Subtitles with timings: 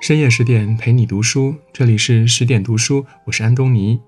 [0.00, 4.00] 深夜十点陪你读书，这里是十点读书，我是安东尼。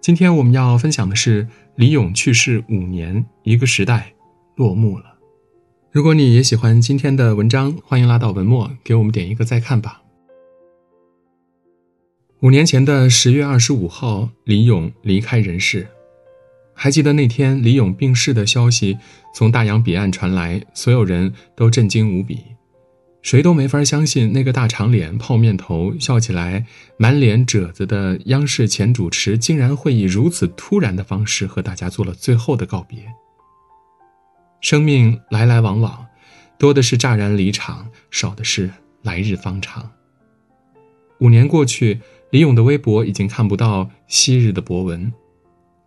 [0.00, 1.46] 今天我们要分享的是
[1.76, 4.12] 李咏去世五年，一个时代
[4.56, 5.16] 落幕了。
[5.92, 10.02] 如果你也喜欢今天的文章，欢迎拉到文末给我们点一个再看吧。
[12.40, 15.86] 五年前的十月二十五号，李咏离开人世。
[16.78, 18.98] 还记得那天李咏病逝的消息
[19.34, 22.38] 从大洋彼岸传来，所有人都震惊无比。
[23.22, 26.64] 谁都没法相信，那个大长脸、泡面头、笑起来
[26.96, 32.98] 满脸褶子的央视前主持，竟然会以如此突然的方式和大家做了最后的告别。
[34.60, 36.06] 生命来来往往，
[36.58, 38.70] 多的是乍然离场，少的是
[39.02, 39.90] 来日方长。
[41.18, 42.00] 五年过去，
[42.30, 45.12] 李咏的微博已经看不到昔日的博文，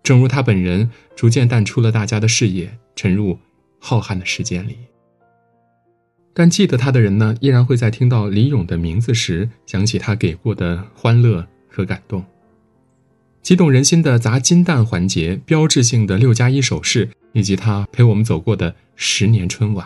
[0.10, 3.38] 正如他本人逐渐淡出了大家的视野，沉入
[3.78, 4.76] 浩瀚的时间里。
[6.34, 12.26] 但记得他的人呢，依然会在听到李咏的名字时，想起他给过的欢乐和感动。
[13.44, 19.86] 激动人心的砸金蛋环节，标志性的六加一手势，以及他陪我们走过的十年春晚。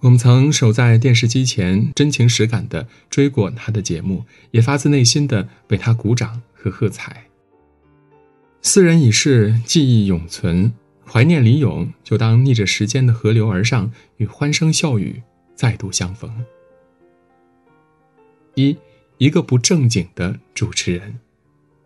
[0.00, 7.25] 我们曾守在电视机前，真情实感地追过他的节目，也发自内心地为他鼓掌和喝彩。
[8.68, 10.72] 斯人已逝，记忆永存。
[11.08, 15.22] 怀念李咏，就当逆着时间的河流而上，与欢声笑语
[15.54, 16.28] 再度相逢。
[18.56, 18.76] 一，
[19.18, 21.20] 一个不正经的主持人。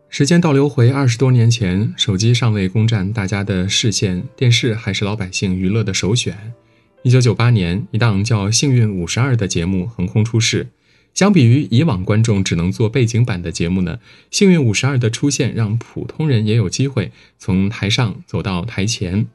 [0.09, 6.55] 时间倒流回二十多年前，手机尚未攻占大家的视线，电视还是老百姓娱乐的首选。
[7.03, 10.67] 一九九八年，一档叫《幸运五十二》的节目横空出世。
[11.13, 13.99] 相比于以往观众只能做背景板的节目呢，
[14.31, 19.27] 《幸运五十二》的出现让普通人也有机会从台上走到台前。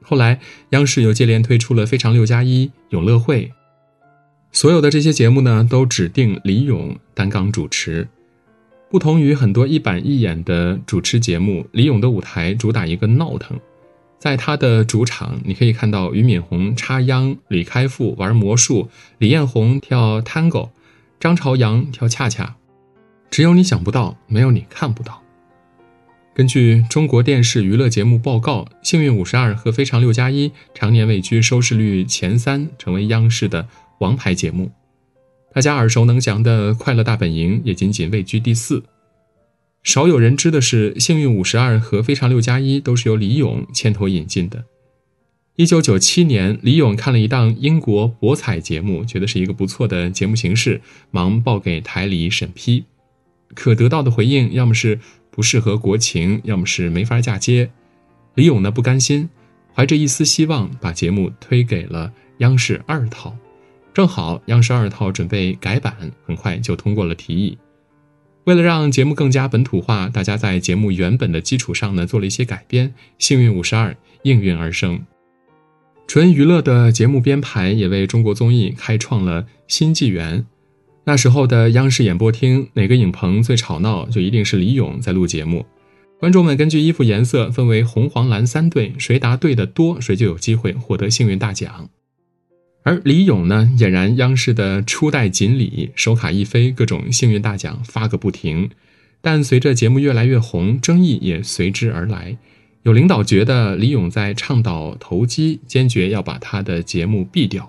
[0.00, 3.46] 后来，央视又接连推出了《非常六加一》《永乐会》，
[4.52, 8.08] 所有的这些节目呢，都指定李咏担纲主持。
[8.90, 13.58] 不同于很多一板一眼的主持节目，李咏的舞台主打一个闹腾。
[14.18, 20.70] 在他的主场，你可以看到俞敏洪插秧，李开复玩魔术，李彦宏跳 Tango。
[21.20, 22.54] 张朝阳跳恰恰，
[23.28, 25.20] 只有你想不到，没有你看不到。
[26.32, 33.66] 根据中国电视娱乐节目报告，《幸运五十二》和《非常六加一》常年位居收视率前三，成为央视的
[33.98, 34.70] 王牌节目。
[35.52, 38.84] 大家耳熟能详的《快乐大本营》也仅仅位居第四。
[39.82, 44.64] 少有人知的是，《幸运五十二》和《非常六加一》都是由李咏牵头引进的。
[45.58, 50.80] 一九九七年，李咏看了一档英国博彩节目，觉得是一个不错的节目形式，
[51.10, 52.84] 忙报给台里审批，
[53.56, 55.00] 可得到的回应要么是
[55.32, 57.72] 不适合国情，要么是没法嫁接。
[58.36, 59.28] 李勇呢不甘心，
[59.74, 63.36] 怀着一丝希望，把节目推给了央视二套，
[63.92, 67.58] 正好央视二套准备改版，很快就通过了提议。
[68.44, 73.90] 为了让节目更加本土化，大家在节目原本的基础上呢做了一些改编，《幸运五十二》
[74.22, 75.04] 应运而生。
[76.08, 80.46] 纯娱乐的节目编排也为中国综艺开创了新纪元。
[81.04, 85.66] 那时候的央视演播厅，哪个影棚最吵闹，就一定是李咏在录节目。
[86.18, 91.90] 观众们根据衣服颜色分为红、黄、蓝三队，谁答对的多，谁就有机会获得幸运大奖。
[92.84, 98.70] 而李咏呢，俨然央视的初代锦鲤，手卡一飞，各种幸运大奖发个不停。
[99.20, 102.38] 但随着节目越来越红，争议也随之而来。
[102.88, 107.64] 有领导觉得李咏在倡导投机，坚决要把他的节目毙掉；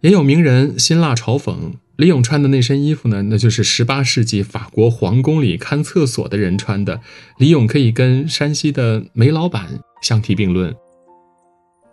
[0.00, 1.54] 也有名人辛辣嘲讽
[1.94, 7.00] 李咏穿的那身衣服呢，那就是十八世纪法国皇宫里看厕所的人穿的。
[7.38, 10.74] 李咏可以跟山西的煤老板相提并论。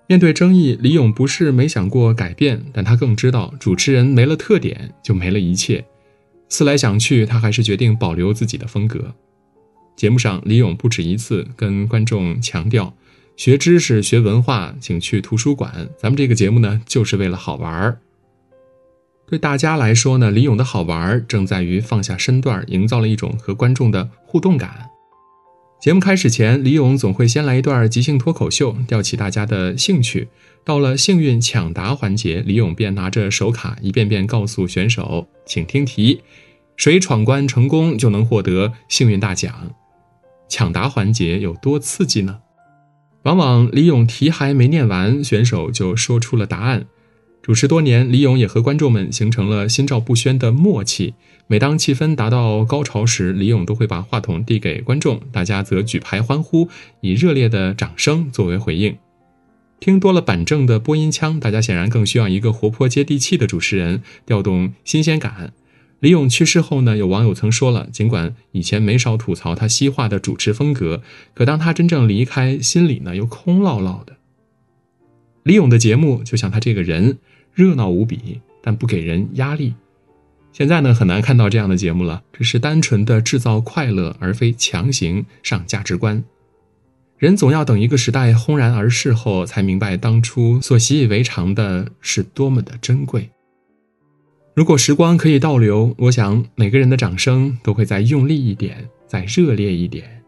[0.08, 5.86] 面对争议，李咏不是没想过改变，但他更知道主持人没了特点就没了一切。
[6.50, 9.14] 思来想去，他还是决定保留自己的风格。
[9.96, 12.94] 节目上，李咏不止一次跟观众强调
[13.38, 15.90] ：“学知识、学文化，请去图书馆。
[15.98, 18.00] 咱们这个节目呢，就是为了好玩儿。”
[19.28, 24.90] 对大家来说呢，李咏的好玩儿正在于放下身段，营造了一种和观众的互动感。
[25.82, 30.28] 节目开始前，李咏总会先来一段即兴脱口秀，吊起大家的兴趣。
[30.64, 36.22] 到了幸运抢答环节，李咏便拿着手卡，一遍遍告诉选手：“请听题，
[36.76, 39.72] 谁闯关成功就能获得幸运大奖。”
[40.48, 42.40] 抢答环节有多刺激呢？
[43.24, 46.86] 往往李咏题还没念完，选手就说出了答案。
[47.42, 51.14] 主持多年，李咏也和观众们形成了心照不宣的默契。
[51.48, 56.70] 每当气氛达到高潮时，李咏都会把话筒递给观众，大家则举牌欢呼，
[57.02, 58.98] 以热烈的掌声作为回应。
[59.80, 65.54] 听多了板正的播音腔，大家显然更需要一个活泼接地气的主持人，调动新鲜感。
[66.06, 71.02] 李咏去世后呢，有网友曾说了，尽管以前没少吐槽他西化的主持风格，
[71.34, 74.16] 可当他真正离开，心里呢又空落落的。
[75.42, 77.18] 李咏的节目就像他这个人，
[77.56, 79.74] 热闹无比，但不给人压力。
[80.52, 86.24] 现在呢，很难看到这样的节目了，只是单纯的制造快乐，而非强行上价值观。
[87.18, 93.32] 人总要等一个时代轰然而逝后，才明白当初所习以为常的是多么的珍贵。
[94.56, 100.24] 如果时光可以倒流，我想每个人的掌声都会再用力一点，再热烈一点，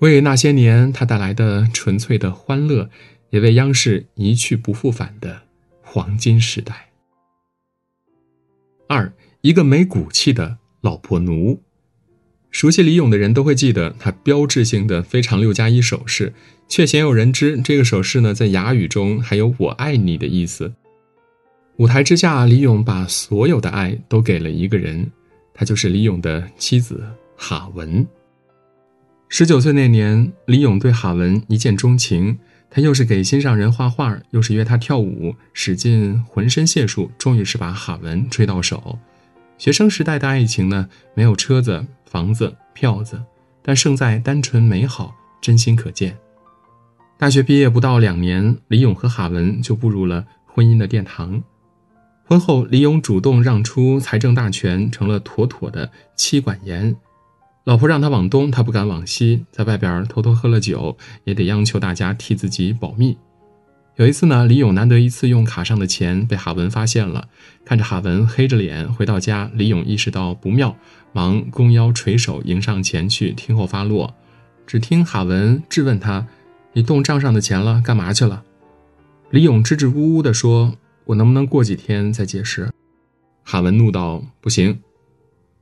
[0.00, 2.90] 为那些年他带来的纯粹的欢乐，
[3.30, 5.42] 也为央视一去不复返的
[5.80, 6.88] 黄金时代。
[8.88, 11.62] 二，一个没骨气的老婆奴。
[12.50, 16.32] 熟悉李咏的人都会记得他标志性的非常六加一手势，
[16.66, 20.72] 却鲜有人知这个手势呢，在哑语中还有“我爱你”的意思。
[21.78, 25.12] 舞台之下，李咏把所有的爱都给了一个人，
[25.54, 27.04] 她就是李咏的妻子
[27.36, 28.04] 哈文。
[29.28, 32.36] 十九岁那年，李咏对哈文一见钟情，
[32.68, 38.98] 他又是给心上人画画，又是约她跳舞，使尽浑身解数，终于是把哈文追到手。
[39.56, 43.22] 学生时代的爱情呢，没有车子、房子、票子，
[43.62, 46.18] 但胜在单纯美好，真心可见。
[47.16, 51.40] 大学毕业不到两年，李咏和哈文就步入了婚姻的殿堂。
[52.28, 56.94] 婚后，李勇主动让出财政大权，成了妥妥的妻管严。
[57.64, 63.16] 老婆让他往东，他不敢往西，在外边偷偷喝了酒，也得央求大家替自己保密。
[63.96, 67.28] 有一次呢，李勇难得一次用卡上的钱被哈文发现了，
[67.64, 70.76] 看着哈文黑着脸回到家，李勇意识到不妙，
[71.14, 74.14] 忙弓腰垂手迎上前去听候发落。
[74.66, 76.26] 只听哈文质问他
[76.74, 77.80] ：“你动账上的钱了？
[77.82, 78.42] 干嘛去了？”
[79.32, 80.74] 李勇支支吾吾地说。
[81.08, 82.70] 我能不能过几天再解释？
[83.42, 84.78] 哈文怒道：“不行。”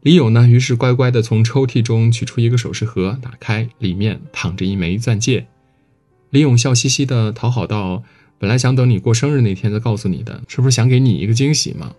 [0.02, 0.48] 李勇呢？
[0.48, 5.46] 于是乖乖地从抽屉中取出一个首饰盒，打开，里面躺着一枚钻戒。
[6.31, 8.02] 李勇笑嘻嘻地讨好道
[8.38, 11.94] ：“本来想等你过生日那天再告诉你的，是不是想给你一个惊喜嘛？”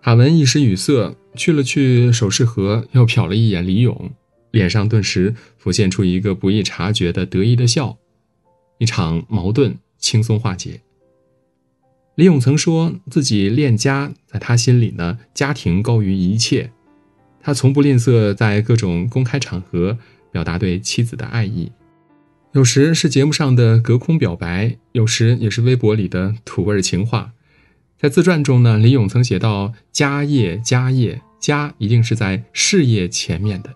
[0.00, 4.10] 哈文一时语塞，去了去首饰盒，又瞟了一眼李勇，
[4.52, 7.98] 脸上顿时浮现出一个不易察觉的得意的笑，
[8.78, 10.80] 一场矛盾轻松化解。
[12.16, 16.70] 李勇曾说自己恋家，在他心里呢，家庭高于一切。
[17.40, 19.98] 他从不吝啬在各种公开场合
[20.30, 21.72] 表达对妻子的爱意，
[22.52, 27.32] 有时是节目上的隔空表白，有时也是微博里的土味情话。
[27.98, 33.74] 在自传中呢，李勇曾写到：“家业，家业，家一定是在事业前面的。”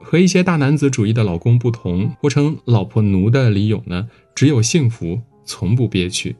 [0.00, 6.34] 和一些大男子主义的老公不同，活成老婆奴的李勇呢，只有幸福，从不憋屈。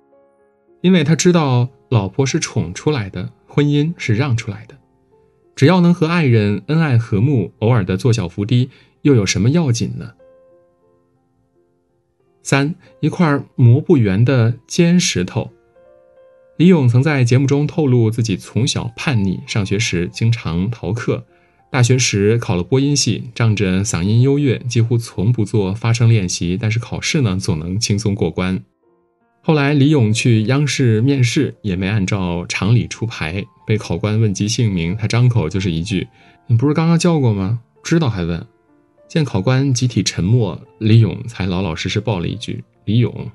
[0.82, 4.76] 因为他知道老婆是宠出来的，婚姻是让出来的，
[5.56, 8.69] 只要能和爱人恩爱和睦，偶尔的做小伏低，
[9.02, 10.12] 又有什么要紧呢？
[12.43, 15.50] 三一块磨不圆的尖石头。
[16.56, 21.25] 李咏曾在节目中透露自己从小叛逆，上学时经常逃课，
[21.70, 28.64] 大学时考了播音系，仗着嗓音优越，几乎从不做发声练习，但是考试呢总能轻松过关。
[29.44, 33.44] 后来，李勇去央视面试，也没按照常理出牌。
[33.67, 36.06] 被考官问及姓名，他张口就是一句
[36.46, 37.58] ：“你不是刚刚叫过吗？
[37.82, 38.46] 知道还问？”
[39.11, 43.32] 见考官集体沉默，李勇才老老实实报了一句：“李勇。”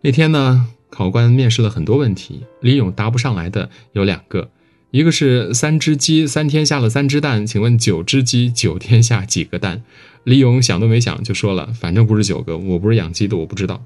[0.00, 4.50] 那天呢，考官面试了很多问题，李勇答不上来的有两个，
[4.92, 9.82] 一个是三只鸡三天下了三只蛋，请问九只鸡九天下几个蛋？
[10.24, 13.84] 李勇想都没想就说了：“反正不是九个，我不是养鸡的，我不知道。”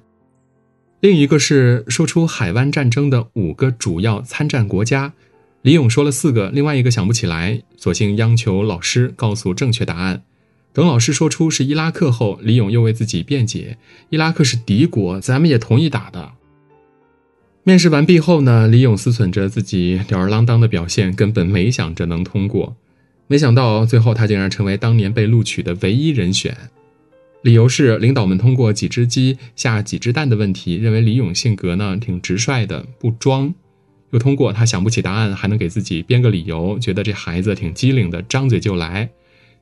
[1.01, 5.15] 另一个是说出海湾战争的五个主要参战国家，
[5.63, 10.23] 李勇说了四个，另外一个想不起来，索性央求老师告诉正确答案。
[10.75, 13.79] 等老师说出是伊拉克后，李勇又为自己辩解：
[14.11, 16.33] 伊拉克是敌国，咱们也同意打的。
[17.63, 22.77] 面试完毕后呢，李勇思忖着自己吊儿郎当的表现，根本没想着能通过，
[23.27, 26.55] 没想到最后他竟然成为当年被录取的唯一人选。
[27.43, 33.55] 理由是领导们通过几只鸡下几只蛋的问题，认为李勇性格呢挺直率的，不装；
[34.11, 39.11] 又通过他想不起答案还能给自己编个理由，觉得这孩子挺机灵的，张嘴就来。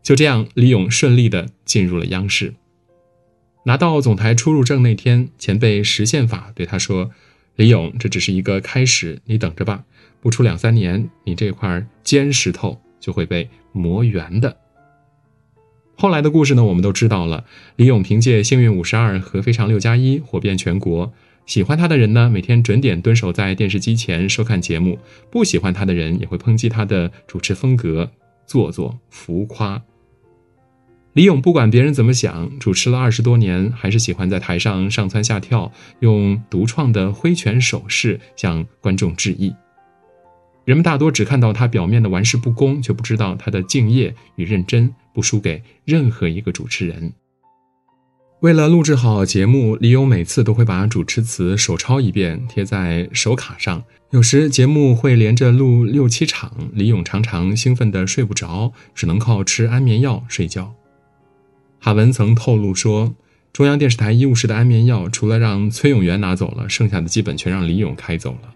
[0.03, 2.55] 就这样，李勇顺利的进入了央视。
[3.65, 7.11] 拿到总台出入证那天，前辈石宪法对他说
[7.57, 9.85] ：“李勇，这只是一个开始，你等着吧，
[10.21, 14.57] 不出两三年，你这块尖石头就会被磨圆的。”
[16.01, 17.45] 后来的故事呢，我们都知道了。
[17.75, 21.13] 李咏凭借《幸运五十二》和《非常六加一》火遍全国。
[21.45, 24.95] 喜欢他的人呢，每天准点蹲守在电视机前收看节目；
[25.29, 28.09] 不喜欢他的人，也会抨击他的主持风格
[28.47, 29.83] 做作浮夸。
[31.15, 39.53] 李咏不管别人怎么想，主持了二十多年，还是喜欢在台上上蹿下跳，用独创的挥拳手势向观众致意。
[40.69, 47.11] 人们大多只看到他表面的玩世不恭，却不知道他的敬业与认真不输给任何一个主持人。
[48.41, 53.83] 为了录制好节目，李咏每次都会把主持词手抄一遍，贴在手卡上。
[54.11, 60.75] 有时节目会连着录六七场，李咏常常兴奋得睡不着，只能靠吃安眠药睡觉。
[61.81, 63.15] 哈文曾透露说，
[63.55, 68.53] 中央电视台医务室的安眠药除了让崔永元拿走了，剩下的基本全让李咏开走了。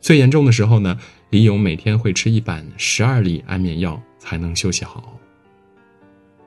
[0.00, 0.96] 最严重的时候呢，
[1.30, 5.18] 李咏每天会吃一板十二粒安眠药才能休息好。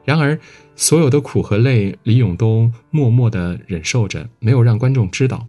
[0.04, 0.40] 然而，
[0.76, 5.48] 所有的苦和累，李咏都默默地忍受着，没有让观众知道。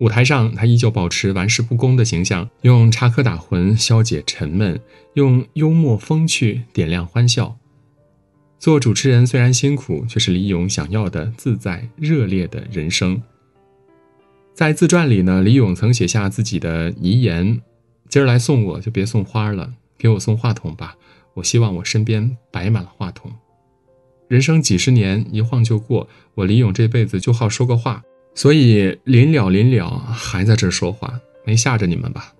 [0.00, 4.78] 舞台上，他依旧保持玩世不恭的形象，用插科打诨消解沉闷，
[5.14, 7.56] 用幽默风趣点亮欢笑。
[8.58, 13.22] 做主持人虽然辛苦，却是李咏想要的自在热烈的人生。
[14.52, 17.58] 在自传里呢，李咏曾写下自己的遗言
[18.08, 20.96] ：“今儿来送我就别送花了，给我送话筒吧。
[21.34, 23.32] 我希望我身边摆满了话筒。”
[24.28, 26.08] 人生几十年，一晃就过。
[26.34, 28.02] 我李勇这辈子就好说个话，
[28.34, 32.34] 所以临了临了还在这说话，没吓着你们吧？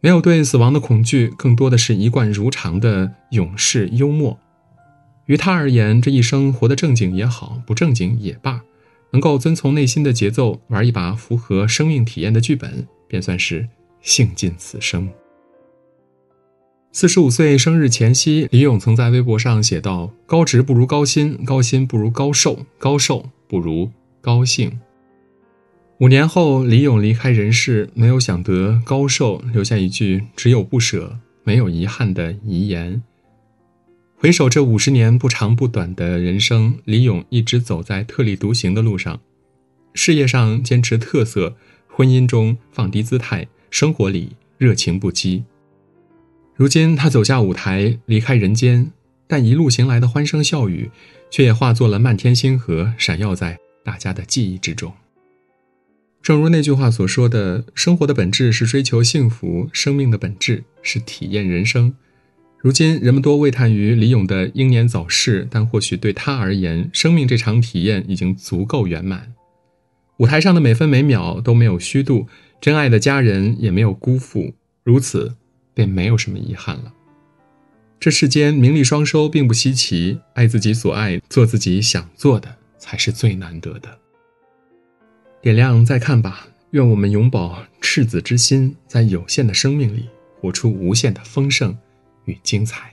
[0.00, 4.38] 没有对死亡的恐惧，更多的是一贯如常的勇士幽默。
[5.26, 8.62] 于他而言，这一生活得正经也好，不正经也罢，
[9.10, 13.68] 能够遵从内心的节奏，玩一把符合生命体验的剧本，便算是
[14.00, 15.08] 幸尽此生。
[16.90, 23.90] 四十五岁生日前夕，李咏曾在微博上写道：“高职不如高薪，高薪不如高寿，高寿不如
[24.20, 24.80] 高兴。”
[26.00, 33.02] 五年后，李咏离开人世，没有想得高寿，留下一句“只有不舍，没有遗憾”的遗言。
[34.16, 39.20] 回首这五十年不长不短的人生，李咏一直走在特立独行的路上，
[39.94, 45.42] 事业上坚持特色，婚姻中放低姿态，生活里热情不羁。
[46.56, 48.90] 如今他走下舞台，离开人间，
[49.26, 50.90] 但一路行来的欢声笑语，
[51.30, 54.92] 却也化作了漫天星河，闪耀在大家的记忆之中。
[56.20, 61.94] 正如那句话所说的：“生活的本质是追求幸福，生命的本质是体验人生。”
[62.60, 69.32] 如今人们多喟叹于李咏的英年早逝，但或许对他而言，生命这场体验已经足够圆满。
[70.16, 72.26] 舞台上的每分每秒都没有虚度，
[72.60, 75.34] 真爱的家人也没有辜负，如此。
[75.74, 76.92] 便没有什么遗憾了。
[78.00, 83.96] 这世间名利双收并不稀奇，爱自己所爱，做自己想做的，才是最难得的。
[85.40, 90.08] 点亮再看吧，愿我们永葆赤子之心，在有限的生命里，
[90.40, 91.78] 活出无限的丰盛
[92.24, 92.92] 与精彩。